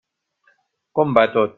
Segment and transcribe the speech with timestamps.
[1.01, 1.49] Com va tot?